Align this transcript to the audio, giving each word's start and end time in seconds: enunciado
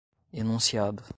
enunciado 0.31 1.03